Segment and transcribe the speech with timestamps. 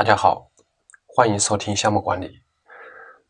[0.00, 0.48] 大家好，
[1.06, 2.40] 欢迎收听项目管理。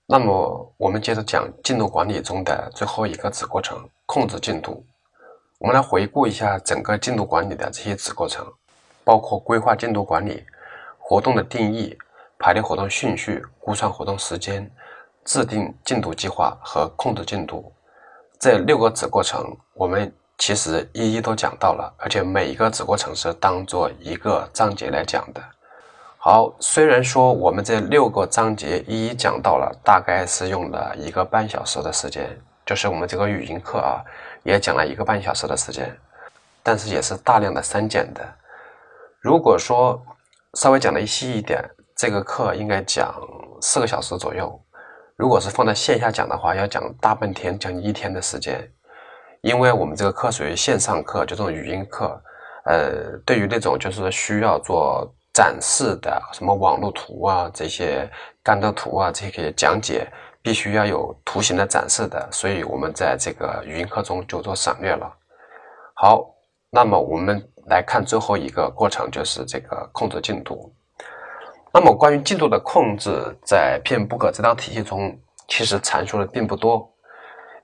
[0.06, 3.76] 那么，我们接着讲进度管理中的最后一个子过程——
[4.06, 4.86] 控制进度。
[5.58, 8.46] 我们来回顾一下整个进度管理的这些子过程，
[9.02, 10.44] 包括规划进度管理、
[11.00, 11.98] 活动的定义、
[12.38, 14.70] 排列活动顺序、估算活动时间、
[15.24, 17.72] 制定进度计划和控制进度。
[18.38, 19.44] 这六个子过程，
[19.74, 25.42] 我们其实一一都讲到了，而且每一个子过程是当做一个章节来讲的。
[26.22, 32.28] 好，虽然说我们这六个章节一一讲到了，大概是用了一个半小时的时间，
[32.66, 34.04] 就是我们这个语音课啊，
[34.42, 35.98] 也讲了一个半小时的时间，
[36.62, 38.20] 但是也是大量的删减的。
[39.22, 39.98] 如果说
[40.58, 41.58] 稍微讲的细一点，
[41.96, 43.14] 这个课应该讲
[43.62, 44.60] 四个小时左右。
[45.16, 48.70] 如果是放在线下讲的话，要讲大半天，讲一天的时间。
[49.40, 52.22] 因为我们这个课属于线上课，就这种语音课，
[52.66, 55.10] 呃，对于那种就是需要做。
[55.32, 58.10] 展示的什么网络图啊，这些
[58.42, 60.06] 干豆图啊，这些讲解
[60.42, 65.08] 必须要有图形的展示的，所以我们在这个语音课中就做省略了。
[65.94, 66.34] 好，
[66.68, 70.74] 那么我们来看最后一个过程，就是这个控制进度。
[71.72, 73.12] 那么关于进度的控制，
[73.46, 76.92] 在 PMBOK 这套体系中，其实阐述的并不多，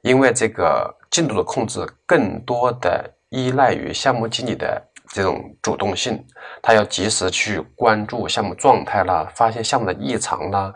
[0.03, 4.80] 因为这个进度的控制更多的依赖于项目经理的。
[5.09, 6.25] 这种主动性，
[6.62, 10.73] 他要及时去关注项目状态啦，发现项目的异常啦，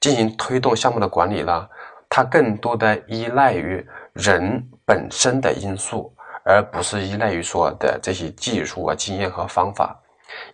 [0.00, 1.68] 进行推动项目的管理啦。
[2.10, 6.10] 它更多的依赖于人本身的因素，
[6.42, 10.00] 而不是依赖于说的这些技术啊、经验和方法。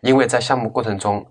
[0.01, 1.25] 因为在项目过程中，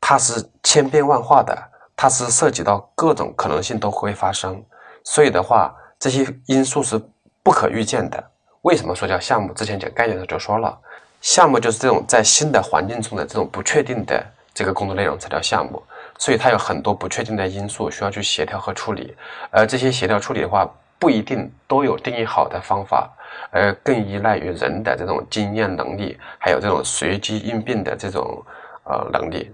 [0.00, 1.56] 它是千变万化的，
[1.96, 4.62] 它是涉及到各种可能性都会发生，
[5.02, 7.00] 所以的话，这些因素是
[7.42, 8.31] 不可预见的。
[8.62, 9.52] 为什么说叫项目？
[9.52, 10.78] 之前讲概念的时候就说了，
[11.20, 14.24] 项目就是这种在新的环境中的这种不确定的
[14.54, 15.82] 这个工作内容才叫项目，
[16.16, 19.16] 所以它有很多不确定的因素需要去协调和处理，
[19.50, 20.64] 而这些协调处理的话，
[20.96, 23.10] 不一定都有定义好的方法，
[23.50, 28.44] 而更依赖于人的这种经验能力，还有这种随机应变的这种
[28.84, 29.52] 呃能力。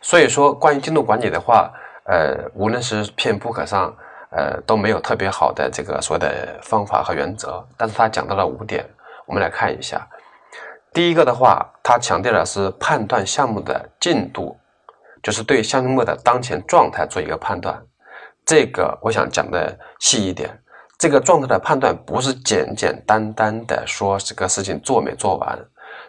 [0.00, 1.72] 所以说，关于进度管理的话，
[2.06, 3.94] 呃，无论是片不可上。
[4.34, 8.82] 呃，都没有特别好的这个说的方法和原则，但是他讲到了五点，
[9.26, 10.08] 我们来看一下。
[10.90, 14.56] 第一个的话，他强调的是判断项目的进度，
[15.22, 17.78] 就是对项目的当前状态做一个判断。
[18.46, 20.50] 这个我想讲的细一点，
[20.98, 25.58] 这个状态的判断不是简简单单的说这个事情做没做完，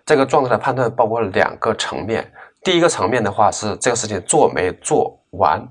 [0.05, 2.31] 这个状态的判断包括两个层面。
[2.63, 5.61] 第一个层面的话是这个事情做没做完，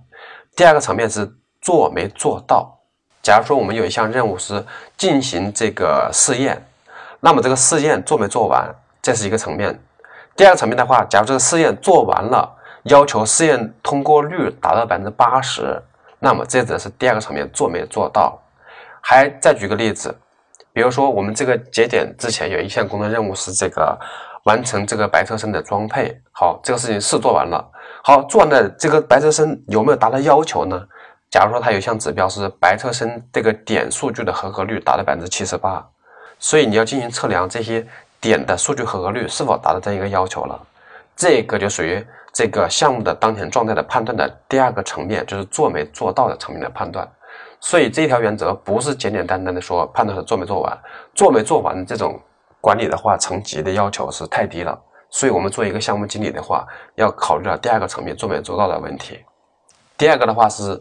[0.54, 1.26] 第二个层面是。
[1.62, 2.78] 做没做到？
[3.22, 6.60] 假如说我们有一项任务是进行这个试验，
[7.20, 8.68] 那么这个试验做没做完，
[9.00, 9.80] 这是一个层面。
[10.34, 12.52] 第二个层面的话，假如这个试验做完了，
[12.84, 15.80] 要求试验通过率达到百分之八十，
[16.18, 18.36] 那么这只是第二个层面做没做到。
[19.00, 20.12] 还再举个例子，
[20.72, 23.96] 比如说我们这个节点之前有一项工作任务是这个
[24.44, 27.64] 完成这个白车身的装配，好，这个事情是做完了。
[28.02, 30.80] 好，做完的这个白车身有没有达到要求呢？
[31.32, 35.82] 假如说它有项指标是白车身这个点数据的合格率达到百分之七十八，
[36.38, 37.84] 所以你要进行测量这些
[38.20, 40.60] 点的数据合格率是否达到这样一个要求了，
[41.16, 47.10] 这个就属于这个项目的当前状态的判断的第二个层面，就是做没做到的层面的判断。
[47.60, 50.78] 所以这条原则不是简简单单的说判断是做没做完，
[51.14, 52.20] 做没做完这种
[52.60, 54.78] 管理的话，层级的要求是太低了。
[55.08, 56.66] 所以我们做一个项目经理的话，
[56.96, 59.18] 要考虑到第二个层面做没做到的问题。
[59.96, 60.78] 第二个的话是。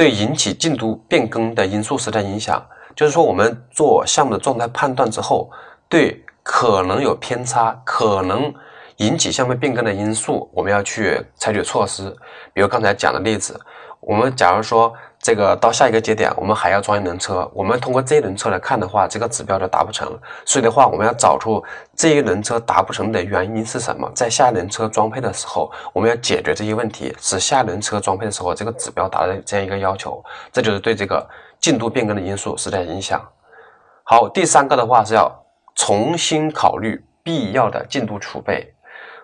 [0.00, 2.66] 对引起进度变更的因素实在影响，
[2.96, 5.50] 就是说，我们做项目的状态判断之后，
[5.90, 8.50] 对可能有偏差、可能
[8.96, 12.16] 引起项目变更的因素，我们要去采取措施。
[12.54, 13.60] 比如刚才讲的例子，
[14.00, 14.90] 我们假如说。
[15.22, 17.46] 这个到下一个节点，我们还要装一轮车。
[17.52, 20.18] 我们通过这一轮车来看的话，这个指标就达不成。
[20.46, 21.62] 所以的话，我们要找出
[21.94, 24.10] 这一轮车达不成的原因是什么。
[24.14, 30.24] 在下一轮车装配的时候，我们要解决这些问题，使下一轮车装配的时候这个指标达到这样一个要求。
[30.50, 31.28] 这就是对这个
[31.58, 33.22] 进度变更的因素是在影响。
[34.04, 35.30] 好，第三个的话是要
[35.74, 38.72] 重新考虑必要的进度储备。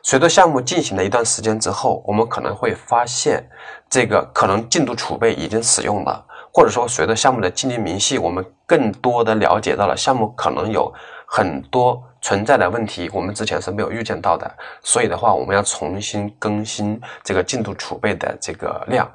[0.07, 3.45] 随着项目进行了一段时间之后，我们可能会发现，
[3.91, 6.25] 这个可能进度储备已经使用了，
[6.55, 10.95] 或者说随着项目的进度明细，我们更多的了解到了项目可能有
[11.27, 14.49] 很多存在的问题，我们之前是没有预见到的。
[14.81, 19.11] 所以的话，我们要重新更新这个进度储备的这个量，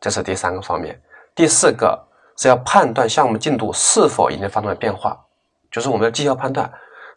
[0.00, 1.00] 这是第三个方面。
[1.32, 1.96] 第四个
[2.38, 5.16] 是要判断项目进度是否已经发生了变化，
[5.70, 6.68] 就是我们要绩效判断，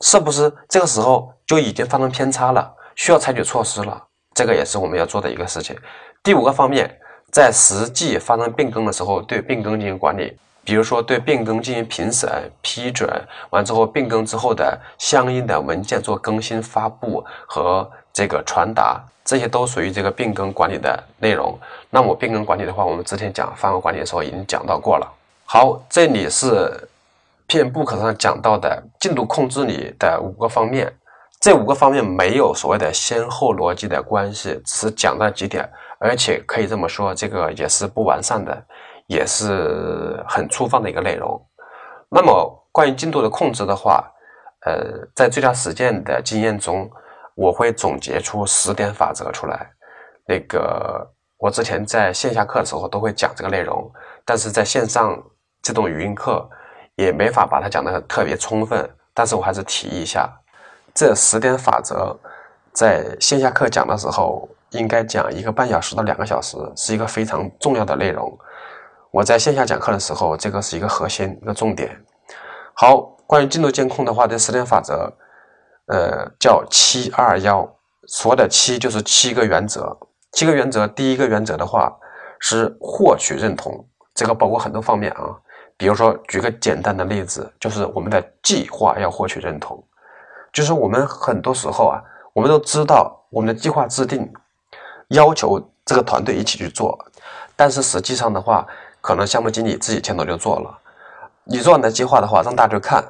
[0.01, 2.75] 是不是这个时候就已经发生偏差了。
[2.97, 4.03] 需要采取措施了，
[4.33, 5.77] 这个也是我们要做的一个事情。
[6.23, 6.99] 第五个方面，
[7.31, 10.35] 在实际发生变更的时候，对变更进行管理，
[10.65, 12.27] 比如说对变更进行评审、
[12.61, 13.07] 批准，
[13.51, 21.57] 完之后变更之后的相应的文件做更新、发布和这个传达，这些都属于这个变更管理的内容。
[21.91, 25.07] 那么变更管理的话，我们之前讲范围管理的时候已经讲到过了。
[25.45, 26.89] 好，这里是
[27.45, 30.91] 片 book 上讲到的进度控制里的五个方面。
[31.39, 35.69] 这五个方面没有所谓的先后逻辑的关系，只是讲到几点，
[35.99, 38.65] 而且可以这么说，这个也是不完善的，
[39.05, 41.39] 也是很粗放的一个内容。
[42.09, 44.03] 那么关于进度的控制的话，
[44.65, 46.89] 呃，在最佳实践的经验中，
[47.35, 49.69] 我会总结出十点法则出来。
[50.27, 51.07] 那个
[51.37, 53.89] 我之前在线下课的时候都会讲这个内容，
[54.25, 55.15] 但是在线上
[55.61, 56.49] 这种语音课
[56.95, 60.27] 也没法把它讲的特别充分，但是我还是提一下。
[60.97, 62.17] 这十点法则，
[62.73, 68.35] 在线下课讲的时候，应该讲一个半小时到两个小时，是一个非常重要的内容。
[69.11, 72.03] 我在线下讲课的时候，这个是一个核心，一个重点。
[72.73, 72.97] 好，
[73.27, 75.13] 关于进度监控的话，这十点法则，
[75.85, 77.71] 呃，叫七二幺，
[78.07, 79.95] 说的七就是七个原则。
[80.31, 81.95] 七个原则，第一个原则的话
[82.39, 85.29] 是获取认同，这个包括很多方面啊。
[85.77, 89.83] 比如说，举个简单的例子，就是我们的计划要获取认同。
[90.51, 92.01] 就是我们很多时候啊，
[92.33, 94.31] 我们都知道我们的计划制定
[95.09, 96.97] 要求这个团队一起去做，
[97.55, 98.65] 但是实际上的话，
[99.01, 100.79] 可能项目经理自己牵头就做了。
[101.43, 103.03] 你做完的计划的话，让大家看，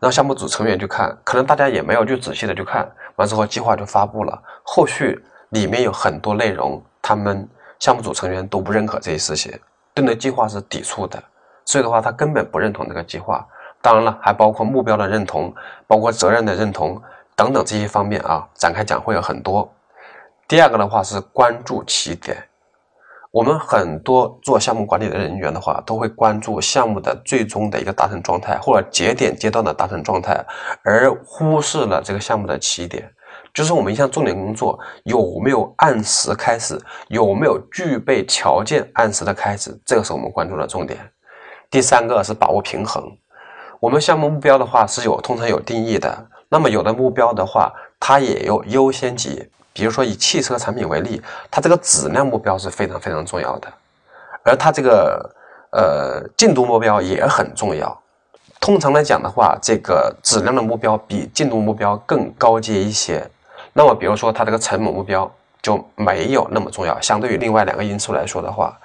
[0.00, 4.42] 让项目组成员去看，可能大家也没有去仔细的去看，完之后计划就发布了。
[4.64, 7.48] 后续里面有很多内容，他们
[7.78, 9.56] 项目组成员都不认可这些事情，
[9.94, 11.22] 对那计划是抵触的，
[11.64, 13.46] 所以的话，他根本不认同这个计划。
[13.80, 15.54] 当然了，还包括目标的认同，
[15.86, 17.00] 包括责任的认同
[17.36, 19.72] 等等这些方面啊，展开讲会有很多。
[20.48, 22.36] 第二个的话是关注起点，
[23.30, 30.44] 我们很多做项目管理的人员的话，都会关注项目的最终的一个达成状态，或者节点阶段的达成状态，
[30.82, 33.08] 而忽视了这个项目的起点，
[33.52, 40.98] 就是我们一项重点工作有没有按时开始，有没有具备条件按时的开始，这个是我们关注的重点。
[41.70, 43.04] 第三个是把握平衡。
[43.80, 49.48] 我们项目目标的话是有通常有定义的，那么有的目标的话，它也有优先级。
[49.72, 53.68] 比如说以汽车产品为例，它这个质量目标是非常非常重要的，
[54.42, 55.30] 而它这个
[55.70, 57.96] 呃进度目标也很重要。
[58.60, 63.24] 通常来讲的话，这个质量的目标比进度目标更高阶一些。
[63.72, 65.30] 那么比如说它这个成本目标
[65.62, 68.76] 就没有那么重要，相对于另外两个因素来说的话。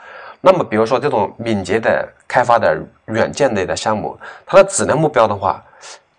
[0.45, 5.63] 那么，比如说这种敏捷的开发的软件类的项目，它的质量目标的话，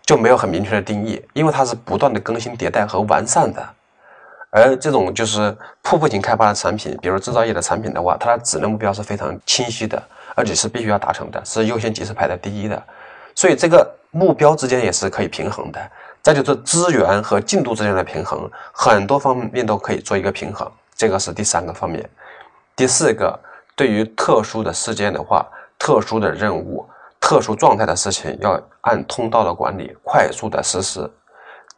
[0.01, 3.63] 就没有很明确的定义，因为它是不断的更新迭代和完善的。
[4.49, 10.03] 而这种就是瀑布型开发的产品，比如制造业的产品的话，它的质量目标是非常清晰的，
[10.35, 12.83] 而且是必须要达成的，是优先级是排在第一的。
[13.35, 15.79] 所以这个目标之间也是可以平衡的。
[16.23, 20.67] 再就是资源和进度之间的平衡，很多方面都可以做一个平衡，
[20.97, 22.09] 这个是第三个方面。
[22.75, 23.39] 第四个。
[23.77, 25.47] 对于特殊的事件的话，
[25.79, 26.89] 特殊的任务、
[27.21, 31.11] 特殊状态的事情，要按通道的管理，快速的实施。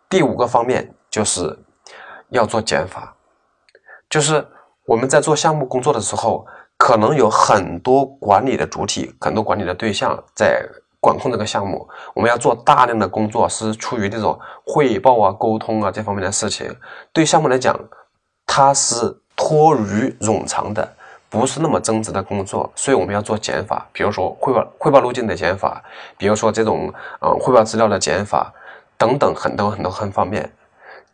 [0.08, 1.58] 第五个方面就是
[2.28, 3.14] 要做减法，
[4.08, 4.46] 就是
[4.84, 10.62] 我们在做项目工作的时候，可能有很多管理的主体、很多管理的对象在
[11.00, 16.72] 管控这个项目，我们要做大量的工作，是出于这种汇报啊、沟通啊这方面的事情。
[17.12, 17.78] 对项目来讲，
[18.46, 20.96] 它是拖于冗长的。
[21.36, 25.82] 不是那么增值的工作，所以我们要做减法，比如说汇报汇报路径的减法，
[26.16, 28.52] 比如说这种嗯汇报资料的减法
[28.96, 30.50] 等等很多很多很方面。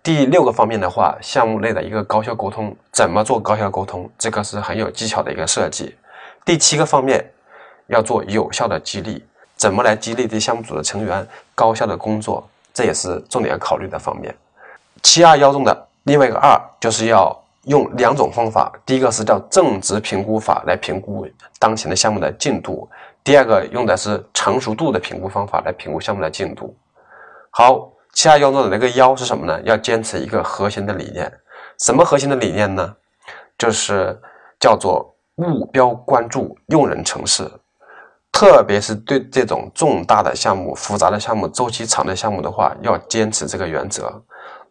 [0.03, 4.09] 第六个方面的话，项目内的一个高效沟通，怎么做高效沟通？
[4.17, 5.95] 这个是很有技巧的一个设计。
[6.45, 7.25] 第七个方面
[7.89, 9.25] 要做有效的激励，
[9.57, 12.49] 怎么来激励这项目组的成员高效的工作？
[12.73, 14.35] 这也是重点要考虑的方面。
[15.03, 17.42] 七二幺中的另外一个二就是要。
[17.67, 21.27] 用两种方法，第一个是叫正值评估法来评估
[21.59, 22.89] 当前的项目的进度，
[23.23, 26.77] 第二个用的是成熟度的评估方法来评估项目的进度。
[27.51, 29.61] 好，其二要做的那个幺是什么呢？
[29.63, 31.33] 要坚持一个核心的理念，
[31.79, 32.97] 什么核心的理念呢？
[33.57, 34.21] 就是
[34.59, 37.49] 叫做目标关注，用人成事。
[38.33, 44.11] 特别是对这种重大的项目、复杂的项目、周期长的项目的话，要坚持这个原则。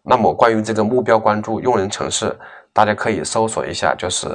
[0.03, 2.35] 那么，关于这个目标关注、用人成事。
[2.73, 4.27] 大家可以搜索一下，就是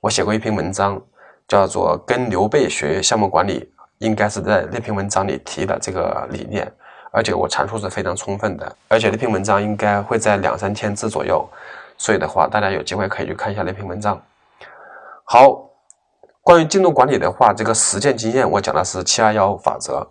[0.00, 1.00] 我写过一篇文章，
[1.46, 3.60] 叫做《跟刘备学项目管理》，
[3.98, 6.70] 应该是在那篇文章里提的这个理念，
[7.10, 11.46] 而且我阐述是非常充分的，而且那篇文章应该会在两三千字左右，
[11.98, 14.20] 所以的话，大家有机会可以去看一下那篇文章。
[15.24, 15.70] 好，
[16.42, 20.06] 关于进度管理的话，这个实践经验我讲的是七二幺法则。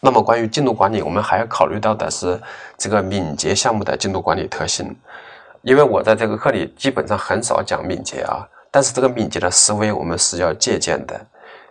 [0.00, 2.40] 那么关于进度管理，我们还要考虑到的是
[2.76, 4.94] 这个敏捷项目的进度管理特性。
[5.66, 11.20] 因为我在这个课里基本上很少讲敏捷啊，但是这个敏捷的思维我们是要借鉴的。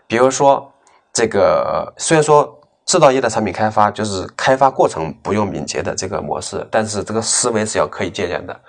[0.06, 0.70] 比如说，
[1.14, 8.60] 这个虽然说制造业的产品开发就是开发过程不用敏捷的这个模式，但是这个思维是要可以借鉴的。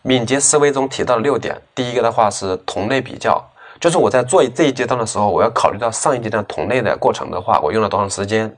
[0.00, 3.38] 敏捷思维中提到了六点，第一个的话是同类比较，
[3.78, 8.50] 就是我在做这一阶段的时候，我要考虑到上一阶段同类的过程的话，我用了多长时间。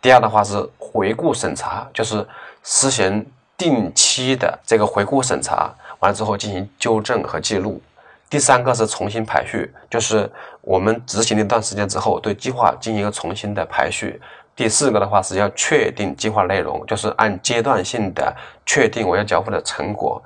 [0.00, 2.26] 第二的话是回顾审查，就是
[2.62, 3.26] 实行。
[3.56, 7.80] 定期的这个回顾审查完了之后进行纠正和记录。
[8.28, 10.30] 第三个是重新排序，就是
[10.62, 14.20] 我们执行了一段时间之后，对计划进行一个重新的排序。
[14.56, 20.22] 第四个的话是要确定计划内容，就是按阶段性的确定我要交付的成果。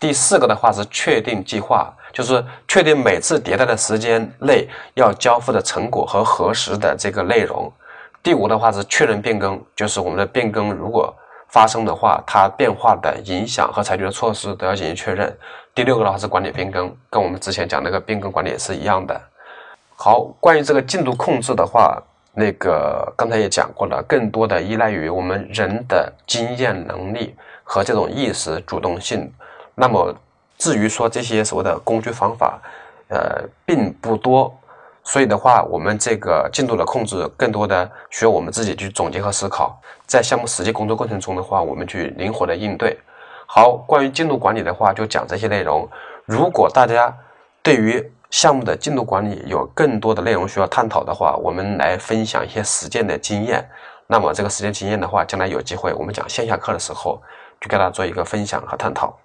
[0.00, 7.72] 第四个的话是确定计划，就是确定每次迭代的时间内要交付的成果和核实的这个内容。
[8.22, 11.14] 第五的话是确认变更，就是我们的变更如果。
[11.52, 15.30] 发生的话，它变化的影响和采取的措施都要进行确认。
[15.74, 19.20] 第六个的话是管理变更，跟我们之前讲那个变更管理也是一样的。
[19.94, 29.30] 好，关于这个进度控制的话，那个刚才也讲过了，更多的依赖于我们人的经验能力和这种意识主动性。
[29.74, 30.14] 那么
[30.56, 32.58] 至于说这些所谓的工具方法，
[33.08, 34.58] 呃，并不多。
[35.04, 42.96] 所以的话，我们这个进度的控制，更多的需要我们自己去总结和思考，在项目实际工作过程中的话，我们去灵活的应对。
[43.46, 45.88] 好，关于进度管理的话，就讲这些内容。
[46.24, 47.12] 如果大家
[47.62, 53.68] 对于项目的进度管理有更多的内容需要探讨的话，我们来分享一些实践的经验。
[54.06, 57.20] 那么这个实践经验的话，将来有机会我们讲线下课的时候，
[57.60, 59.18] 就给大家做一个分享和探讨。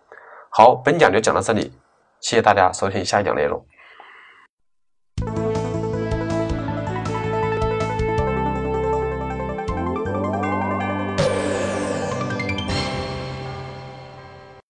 [0.50, 1.72] 好，本讲就讲到这里，
[2.20, 3.64] 谢谢大家收听下一讲内容。